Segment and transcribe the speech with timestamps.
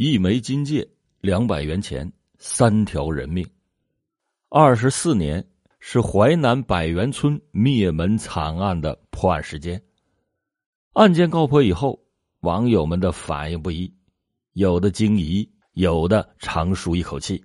[0.00, 0.88] 一枚金戒，
[1.20, 3.44] 两百元钱，三条人命。
[4.48, 5.44] 二十四年
[5.80, 9.82] 是淮南百元村灭门惨案的破案时间。
[10.92, 12.00] 案件告破以后，
[12.42, 13.92] 网友们的反应不一，
[14.52, 17.44] 有的惊疑，有的长舒一口气。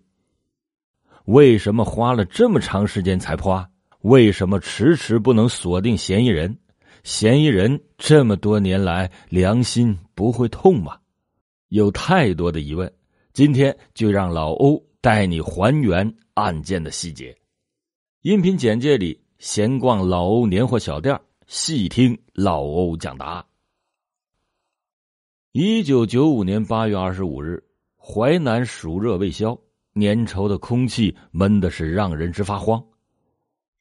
[1.25, 3.67] 为什么花了这么长时间才破案？
[4.01, 6.55] 为什么迟迟不能锁定嫌疑人？
[7.03, 10.99] 嫌疑人这么多年来良心不会痛吗？
[11.73, 12.93] 有太多的疑问，
[13.33, 17.35] 今天就让老欧带你还原案件的细节。
[18.21, 23.45] 音频简介里闲逛老欧年货小店，细听老欧讲答案。
[25.51, 27.63] 一九九五年八月二十五日，
[27.97, 29.59] 淮南暑热未消，
[29.95, 32.85] 粘稠的空气闷的是让人直发慌。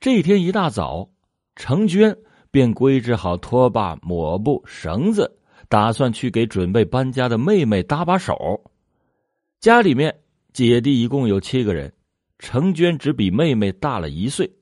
[0.01, 1.11] 这天一大早，
[1.57, 2.17] 程娟
[2.51, 5.41] 便归置好拖把、抹布、绳子。
[5.73, 8.63] 打算去给准备搬家的妹妹搭把手。
[9.59, 10.15] 家里面
[10.53, 11.91] 姐弟一共有七个人，
[12.39, 14.53] 程娟只比妹妹大了一岁，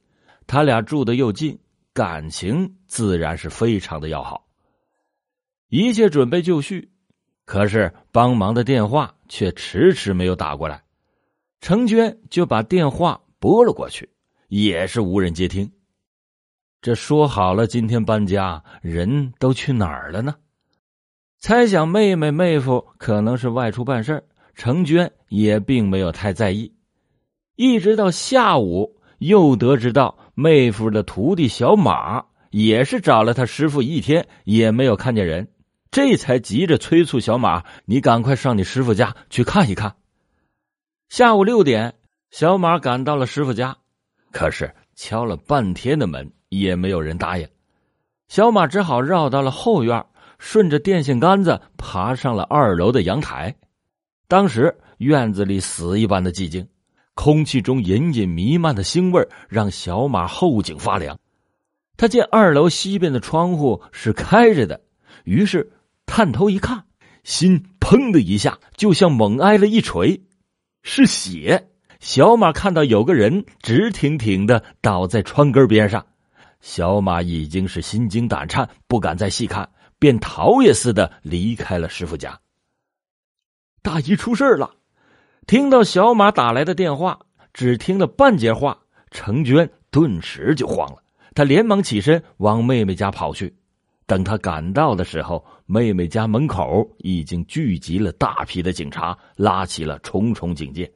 [0.46, 1.58] 他俩住的又近，
[1.92, 4.46] 感情自然是非常的要好。
[5.68, 6.92] 一切准备就绪，
[7.44, 10.80] 可是帮忙的电话却迟迟没有打过来，
[11.60, 14.08] 程娟就把电话拨了过去，
[14.46, 15.68] 也是无人接听。
[16.80, 20.36] 这说好了今天搬家，人都去哪儿了呢？
[21.40, 24.22] 猜想妹妹妹夫可能是外出办事
[24.54, 26.74] 程娟也并没有太在意。
[27.56, 35.48] 一直到下午，又得知到妹夫的徒弟小马也是找了他师傅一天，也没有看见人，
[35.90, 39.96] 这才急着催促小马：“你赶快上你师傅家去看一看。”
[41.08, 41.94] 下午六点，
[42.30, 43.78] 小马赶到了师傅家，
[44.30, 47.48] 可是敲了半天的门也没有人答应，
[48.28, 50.04] 小马只好绕到了后院。
[50.40, 53.54] 顺着电线杆子爬上了二楼的阳台，
[54.26, 56.66] 当时院子里死一般的寂静，
[57.14, 61.18] 空气中隐隐弥漫的腥味让小马后颈发凉。
[61.98, 64.80] 他见二楼西边的窗户是开着的，
[65.24, 65.70] 于是
[66.06, 66.84] 探头一看，
[67.22, 70.22] 心砰的一下就像猛挨了一锤，
[70.82, 71.68] 是血。
[72.00, 76.06] 小马看到有个人直挺挺的倒在窗根边上，
[76.62, 79.68] 小马已经是心惊胆颤，不敢再细看。
[80.00, 82.40] 便逃也似的离开了师傅家。
[83.82, 84.74] 大姨出事了，
[85.46, 87.20] 听到小马打来的电话，
[87.54, 88.80] 只听了半截话，
[89.12, 91.02] 程娟顿时就慌了。
[91.34, 93.54] 她连忙起身往妹妹家跑去。
[94.06, 100.92] 等他赶到的时候，妹妹家门口已经聚集了大批的警察，拉起了重重警戒。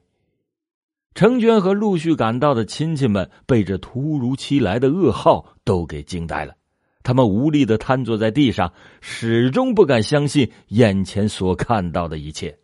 [1.15, 6.56] 程娟和陆续赶到的亲戚们被这突如其来的噩耗都给惊呆了。
[7.04, 8.72] 他们无力的瘫坐在地上，
[9.03, 12.59] 始终不敢相信眼前所看到的一切。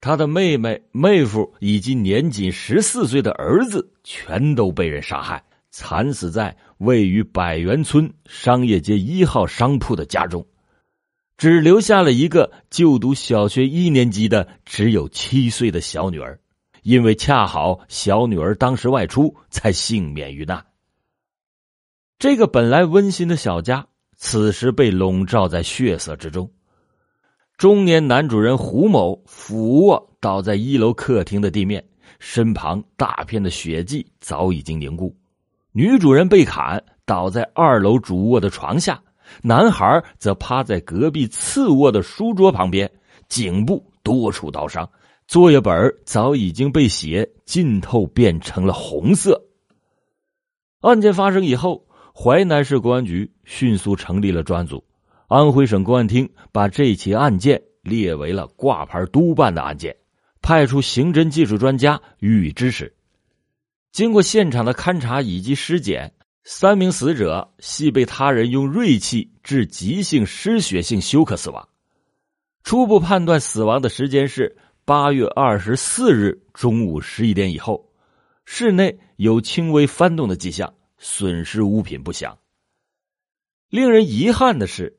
[0.00, 10.46] 他的妹妹、妹夫以及年仅十四岁的儿子，全都被人杀害，惨死在位于百元村商业街一号商铺的家中，
[11.36, 16.38] 只留下了一个就读小学一年级的只有七岁的小女儿，
[16.82, 20.64] 因为恰好小女儿当时外出，才幸免于难。
[22.22, 23.84] 这个本来温馨的小家，
[24.14, 26.48] 此时被笼罩在血色之中。
[27.56, 31.84] 中年男主人胡某俯卧倒在一楼客厅的地面，
[32.20, 35.12] 身旁大片的血迹早已经凝固。
[35.72, 39.02] 女主人被砍倒在二楼主卧的床下，
[39.42, 42.88] 男孩则趴在隔壁次卧的书桌旁边，
[43.26, 44.88] 颈部多处刀伤，
[45.26, 49.42] 作业本早已经被血浸透，变成了红色。
[50.82, 51.84] 案件发生以后。
[52.14, 54.84] 淮南市公安局迅速成立了专案组，
[55.28, 59.96] 安徽省公安厅把这起案件列为了挂牌督办的案件，
[60.42, 62.94] 派出刑侦技术专家予以支持。
[63.92, 66.12] 经过现场的勘查以及尸检，
[66.44, 71.68] 三名死者系被他人用锐器致急性失血性休克死亡。
[72.62, 77.90] 初步判断死亡的时间是八月二十四日中午十一点以后，
[78.44, 80.72] 室内有轻微翻动的迹象。
[81.04, 82.38] 损失物品不详。
[83.68, 84.96] 令人遗憾的是，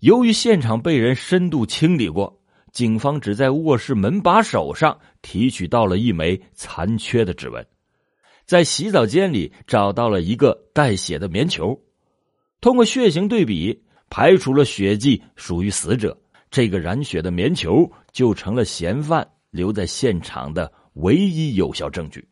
[0.00, 7.64] 由于现场被人深度清理过，警方只在卧室门把手上提取到了一枚残缺的指纹，
[8.44, 11.80] 在洗澡间里找到了一个带血的棉球，
[12.60, 16.18] 通过血型对比，排除了血迹属于死者，
[16.50, 22.26] 这个染血的棉球就成了嫌犯留在现场的唯一有效证据。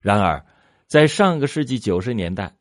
[0.00, 0.40] 然而。
[0.90, 2.56] 在上个世纪九十年代，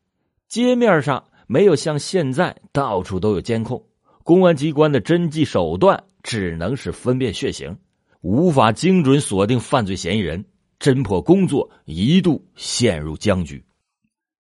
[0.48, 3.88] 街面上没有像现在到处都有监控，
[4.24, 7.80] 公安机关的侦缉手段只能是分辨血型，
[8.22, 10.46] 无法精准锁定犯罪嫌疑人，
[10.80, 13.66] 侦破工作一度陷入僵局。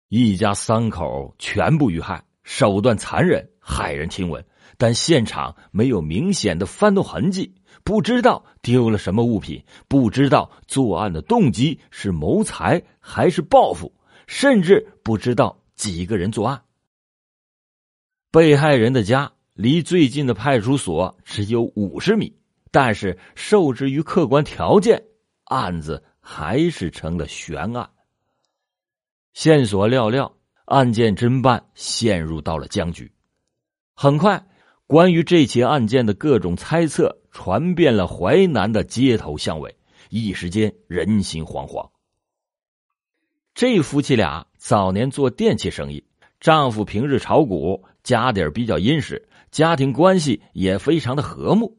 [0.08, 4.46] 一家三口全部遇害，手段残忍，骇人听闻。
[4.78, 13.94] 但现场没有明显的翻动痕迹，不知道丢了什么物品，不知道作案的动机是谋财还是报复，
[14.28, 16.62] 甚至不知道几个人作案。
[18.32, 22.36] 被害人的家离最近的派出所只有五十米，
[22.70, 25.04] 但是受制于客观条件，
[25.46, 27.90] 案子还是成了悬案。
[29.34, 30.32] 线索寥寥，
[30.66, 33.12] 案件侦办陷入到了僵局。
[33.96, 34.48] 很快，
[34.90, 39.76] 关于这起案件的各种猜测传遍了淮南的街头巷尾，
[40.10, 41.92] 一时间人心惶惶。
[43.54, 46.04] 这夫妻俩早年做电器生意，
[46.40, 51.78] 丈夫平日炒股，家底比较殷实，家庭关系也非常的和睦。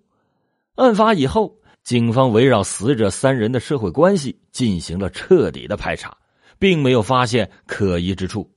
[0.77, 6.17] 案发以后，警方围绕死者三人的社会关系进行了彻底的排查。
[6.61, 8.53] 并没有发现可疑之处，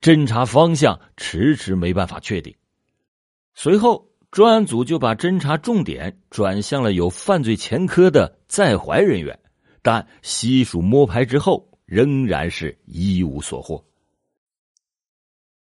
[0.00, 2.54] 侦查方向迟迟没办法确定。
[3.60, 9.36] 随后，专案组就把侦查重点转向了有犯罪前科的在怀人员，
[9.82, 13.84] 但悉数摸排之后，仍然是一无所获。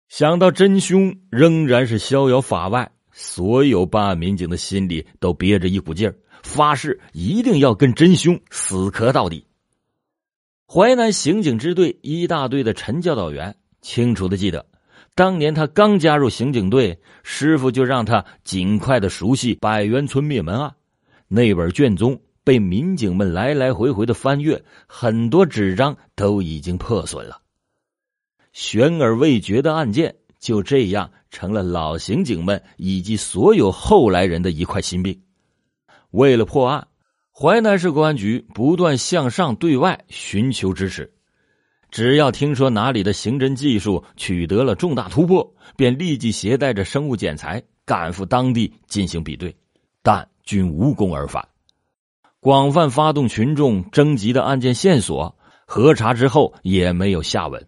[0.09, 9.47] 想到真凶仍然是逍遥法外，所有办案民警的心里都憋着一股劲儿，发誓一定要跟真凶死磕到底。
[10.67, 14.67] 淮南刑警支队一大队的陈教导员清楚的记得，
[15.17, 20.75] 当年他刚加入刑警队，师傅就让他尽快的熟悉百元村灭门案。
[21.27, 27.41] 那本卷宗被民警们来来回回的翻阅，很多纸张都已经破损了。
[28.53, 35.19] 悬而未决的案件就这样成了老刑警们以及所有后来人的一块心病。
[36.11, 36.87] 为了破案。
[37.39, 41.13] 淮南市公安局不断向上对外寻求支持，
[41.89, 49.56] 只要听说哪里的刑侦技术取得了重大突破，便立即携带着生物检材赶赴当地进行比对，
[50.04, 51.48] 但均无功而返。
[52.39, 55.36] 广泛发动群众征集的案件线索，
[55.66, 57.68] 核查之后也没有下文。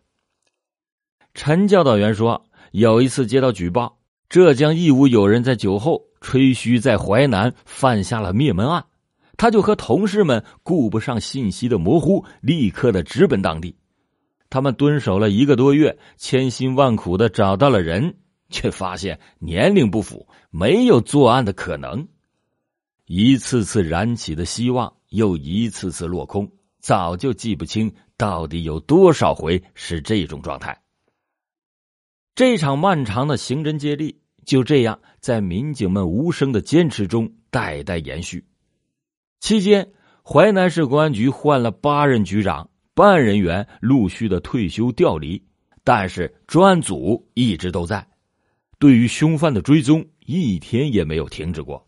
[1.34, 3.98] 陈教导员说，有一次接到举报，
[4.30, 8.86] 浙江义乌有人在酒后吹嘘在淮南犯下了灭门案。
[9.38, 13.74] 他就和同事们顾不上信息的模糊，立刻的直奔当地。
[14.50, 18.16] 他们蹲守了一个多月，千辛万苦的找到了人，
[18.50, 22.08] 却发现年龄不符，没有作案的可能。
[23.06, 30.82] 一次次燃起的希望，又一次次落空，早就记不清到底有多少回是这种状态。
[32.36, 38.46] 这场漫长的刑侦接力就这样在民警们无声的坚持中代代延续。
[39.40, 39.92] 期间，
[40.24, 42.69] 淮南市公安局换了八任局长，
[43.00, 45.42] 办案人员陆续的退休调离，
[45.86, 48.06] 但是专案组一直都在，
[48.78, 51.88] 对于凶犯的追踪一天也没有停止过。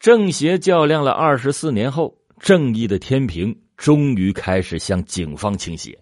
[0.00, 5.96] 正邪较量了二十四年后，正义的天平终于开始向警方倾斜。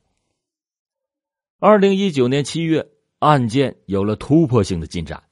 [1.60, 2.88] 二零一九年七月，
[3.18, 5.22] 案件有了突破性的进展，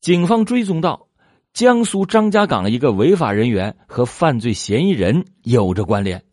[0.00, 1.06] 警方追踪到。
[1.52, 6.24] 江苏张家港一个违法人员和犯罪嫌疑人有着关联，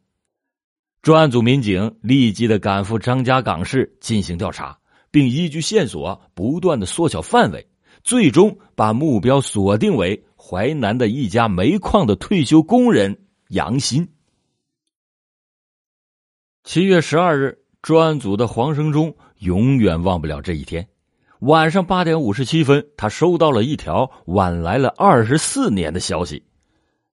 [1.06, 4.80] 专案组民警立即的赶赴张家港市进行调查，
[5.12, 7.68] 并依据线索不断的缩小范围，
[8.04, 13.20] 最终把目标锁定为淮南的一家煤矿的退休工人
[13.50, 14.08] 杨鑫。
[16.64, 20.88] 七月十二日，专案组的黄生忠永远忘不了这一天。
[21.42, 26.42] 晚上八点五十七分，他收到了一条晚来了二十四年的消息：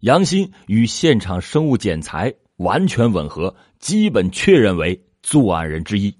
[0.01, 6.15] 杨鑫与现场生物检材完全吻合，基本确认为作案人之一。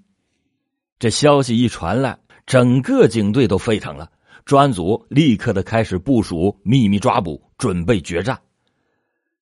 [0.99, 4.11] 这消息一传来，整个警队都沸腾了，
[4.45, 8.39] 专案组立刻的开始部署秘密抓捕，准备决战。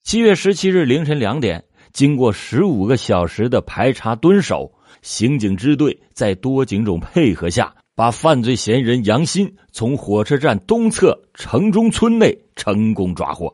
[0.04, 7.76] 七月十七日凌晨两点，经过十五个小时的排查蹲守，刑警支队在多警种配合下。
[7.94, 13.54] 把犯罪嫌疑人杨鑫从火车站东侧城中村内成功抓获，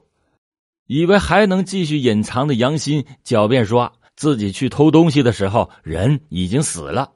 [0.88, 7.12] 以为还能继续隐藏的杨鑫狡辩说自己去偷东西的时候人已经死了，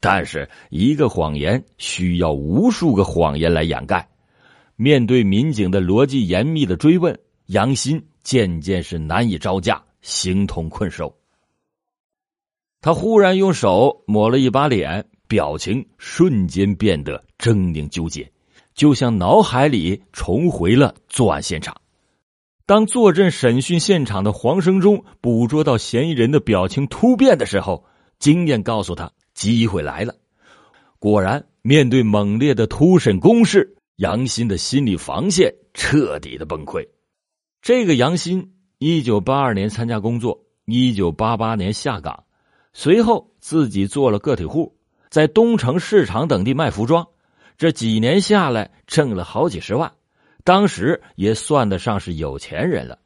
[0.00, 4.08] 但是一个谎言需要无数个谎言来掩盖。
[4.76, 11.16] 面对民警的逻辑严密的追问，杨鑫渐渐是难以招架，形同困兽。
[12.80, 15.06] 他忽然用手抹了一把脸。
[15.28, 18.30] 表情瞬间变得狰狞纠结，
[18.74, 21.74] 就像脑海里重回了作案现场。
[22.64, 27.84] 当坐镇审讯现场的黄生忠捕捉到嫌疑人的表情突变的时候，
[28.18, 30.14] 经验告诉他机会来了。
[30.98, 36.88] 果然，面对猛烈的突审攻势，杨鑫的心理防线彻底的崩溃。
[37.60, 42.24] 这个杨鑫，一九八二年参加工作，一九八八年下岗，
[42.72, 44.76] 随后自己做了个体户，
[45.10, 47.08] 在东城市场等地卖服装。
[47.58, 49.92] 这几年下来，挣了好几十万。
[50.44, 52.98] 当时也算得上是有钱人了，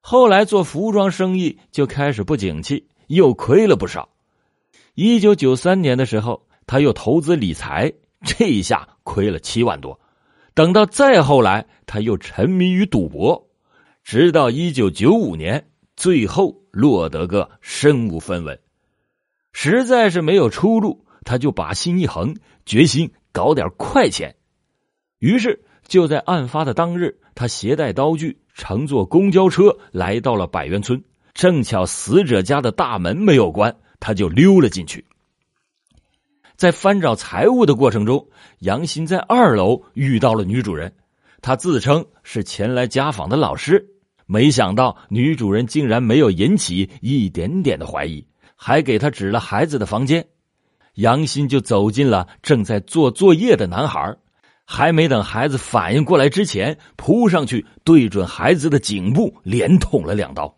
[0.00, 4.08] 后来做服装生意就开始不景气，又亏了不少。
[4.94, 7.92] 一九九三年的时候，他又投资理财，
[8.22, 10.00] 这一下亏了七万多。
[10.54, 13.50] 等到再后来，他又沉迷于赌博，
[14.02, 18.58] 直到一九九五年，最后落得个身无分文，
[19.52, 24.34] 实在是没有出路，他就把心一横，决心搞点快钱，
[25.18, 25.63] 于是。
[25.86, 31.02] 就在案发的当日，他携带刀具，乘坐公交车来到了百元村。
[31.34, 35.04] 正巧死者家的大门没有关，他就溜了进去。
[36.56, 38.28] 在翻找财物的过程中，
[38.60, 40.92] 杨鑫在二楼遇到了女主人，
[41.42, 43.90] 她自称是前来家访的老师。
[44.26, 48.24] 没想到女主人竟然没有引起一点点的怀疑，
[48.56, 50.26] 还给他指了孩子的房间。
[50.94, 54.16] 杨鑫就走进了正在做作业的男孩。
[54.64, 60.56] 还没等孩子反应过来之前，扑上去对准孩子的颈部连捅了两刀。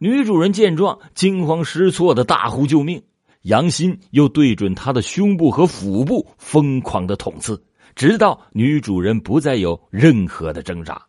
[0.00, 3.02] 女主人见状，惊慌失措的大呼救命。
[3.42, 7.62] 杨鑫又对准她的胸部和腹部疯狂的捅刺，
[7.94, 11.06] 直到女主人不再有任何的挣扎。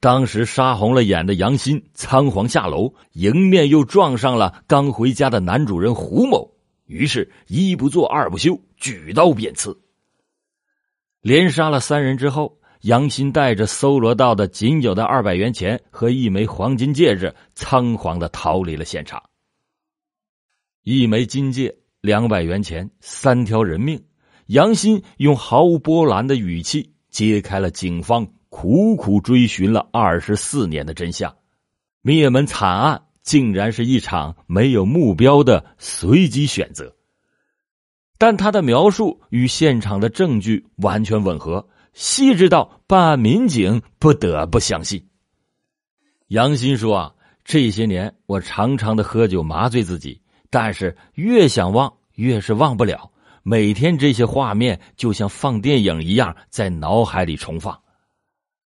[0.00, 6.52] 当时杀红了眼的杨鑫仓皇下楼，迎面又撞上了刚回家的男主人胡某，
[6.86, 9.80] 于是一不做二不休，举刀便刺。
[11.22, 19.22] 连杀了三人之后，杨鑫带着搜罗到的仅有的二百元钱和一枚黄金戒指，仓皇的逃离了现场。
[20.82, 24.02] 一枚金戒，两百元钱，三条人命。
[24.46, 31.36] 杨鑫用毫无波澜的语气揭开了警方苦苦追寻了二十四年的真相：
[32.02, 36.96] 灭门惨案竟然是一场没有目标的随机选择。
[38.22, 45.08] 但他的描述与现场的证据完全吻合，细致到办案民警不得不相信。
[46.28, 47.14] 杨鑫说：“啊，
[47.44, 53.10] 这些年我常常的喝酒麻醉自己，但是越想忘越是忘不了。
[53.42, 57.76] 每天这些画面就像放电影一样在脑海里重放。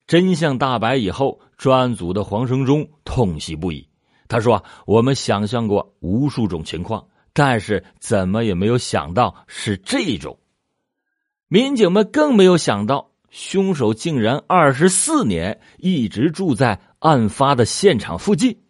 [0.06, 3.88] 真相大白以后，专案组的黄生忠痛惜不已。
[4.28, 7.02] 他说：‘我们想象过无数种情况。’”
[7.38, 10.40] 但是怎么也没有想到是这种，
[11.46, 18.64] 民警们更没有想到凶手竟然二十四年一直住在案发的现场附近。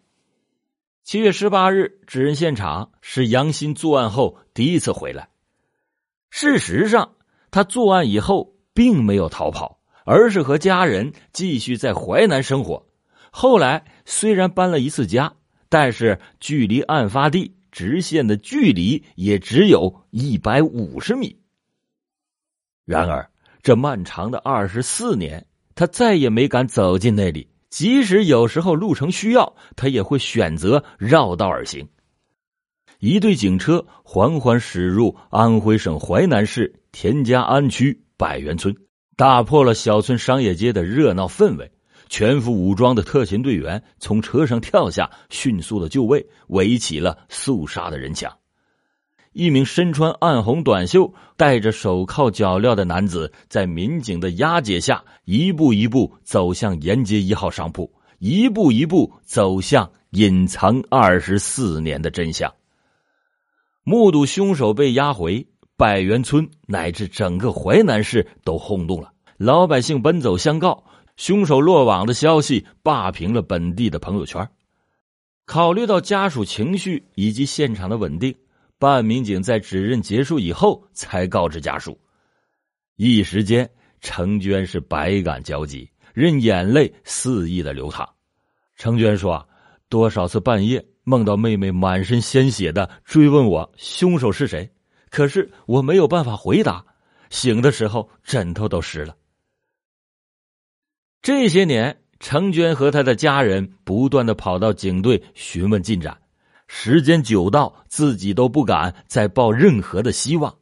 [1.03, 5.29] 七月十八日，指认现场是杨鑫作案后第一次回来。
[6.29, 7.15] 事实上，
[7.49, 12.85] 他作案以后并没有逃跑，而是和家人继续在淮南生活。
[13.31, 15.33] 后来虽然搬了一次家，
[15.69, 17.55] 但是距离案发地。
[17.71, 21.39] 直线的距离也只有一百五十米。
[22.85, 23.29] 然而，
[23.61, 25.45] 这漫长的二十四年，
[25.75, 27.47] 他再也没敢走进那里。
[27.69, 31.87] 即使有时候路程需要，他也会选择绕道而行。
[32.99, 38.75] 一队警车缓缓驶入安徽省淮南市田家庵区百元村，
[39.15, 41.71] 打破了小村商业街的热闹氛围。
[42.09, 48.35] 全副武装的特勤队员从车上跳下，迅速的就位，围起了肃杀的人墙。
[49.31, 62.51] 一名身穿暗红短袖、戴着手铐脚镣的男子，在民警的押解下，一步一步走向沿街一号商铺，一步一步走向隐藏二十四年的真相。
[63.83, 65.47] 目睹凶手被押回
[65.77, 70.83] 百元村，乃至整个淮南市都轰动了，老百姓奔走相告。
[71.19, 74.49] 凶手落网的消息霸屏了本地的朋友圈。
[75.45, 78.33] 考虑到家属情绪以及现场的稳定，
[78.77, 81.99] 办案民警在指认结束以后才告知家属。
[82.95, 88.07] 一时间，程娟是百感交集，任眼泪肆意的流淌。
[88.77, 89.45] 程娟说
[89.89, 94.71] ：“多少次半夜梦到妹妹满身鲜血的追问我凶手是谁，
[95.09, 96.85] 可是我没有办法回答。
[97.29, 99.13] 醒的时候枕头都湿了。”
[101.21, 106.17] 这些年，程娟和他的家人不断的跑到警队询问进展，
[106.67, 110.55] 时间久到自己都不敢再抱任何的希望。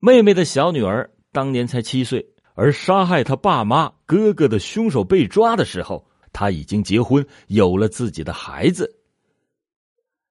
[0.00, 8.98] 妹妹的小女儿当年才七岁，而杀害他爸妈、哥哥的凶手被抓的时候，他已经结婚，有了自己的孩子。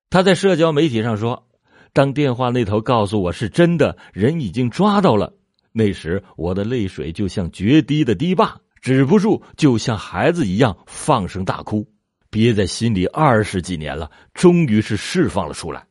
[0.09, 1.47] 他在社交媒体上说
[1.93, 5.33] ：“当电话那头告诉我是真的，人已经抓到了，
[5.71, 11.91] 那时我的泪水就像决堤的堤坝，止不住，就像孩子一样放声大哭，
[12.29, 15.87] 憋在心里二十几年了，终于是释放了出来。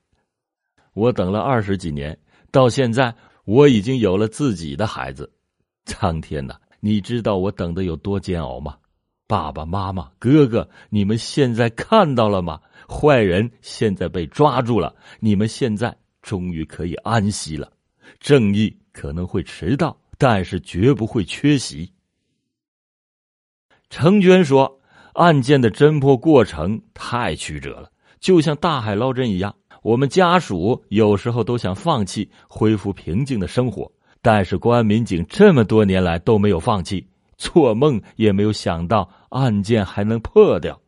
[0.93, 2.17] 我等了二十几年，
[2.53, 3.13] 到现在
[3.47, 5.29] 我已经有了自己的孩子。
[5.87, 8.77] 苍天呐，你知道我等的有多煎熬吗？
[9.27, 17.73] 爸爸妈妈、哥哥，你们现在看到了吗？”坏人现在被抓住了，你们现在终于可以安息了。
[18.21, 21.93] 正义可能会迟到，但是绝不会缺席。
[23.97, 24.81] 程娟说
[25.15, 29.55] ：“案件的侦破过程太曲折了，就像大海捞针一样。
[29.85, 33.93] 我们家属有时候都想放弃，恢复平静的生活。
[34.21, 40.81] 但是公安民警这么多年来都没有放弃，做梦也没有想到案件还能破掉。”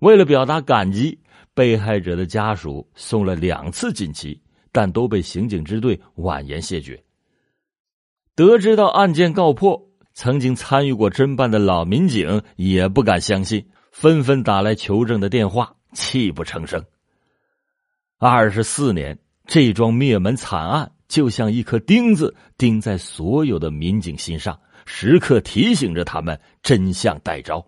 [0.00, 1.18] 为了表达感激，
[1.54, 4.38] 被害者的家属送了两次锦旗，
[4.72, 7.02] 但都被刑警支队婉言谢绝。
[8.36, 9.88] 得知到案件告破，
[10.22, 16.84] 曾经参与过侦办的老民警也不敢相信，纷纷打来求证的电话，泣不成声。
[18.18, 27.66] 二十四年，这桩灭门惨案就像一颗钉子钉在所有的民警心上，时刻提醒着他们真相待招。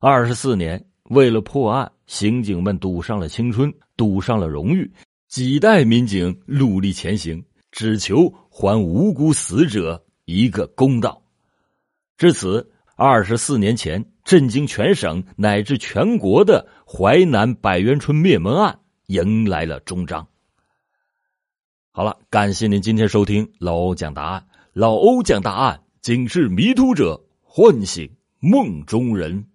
[0.00, 0.84] 二十四年。
[1.04, 4.92] 为了破案，刑警们赌上了青春，赌上了荣誉，
[5.26, 11.22] 几代民警努力前行，只求还无辜死者一个公道。
[12.18, 20.26] 至此，二十四年前震惊全省乃至全国的淮南百元春灭门案迎来了终章。
[21.92, 24.48] 好了，感谢您今天收听老欧讲答案。
[24.72, 28.10] 老欧讲答案，警示迷途者，唤醒
[28.40, 29.46] 梦中人。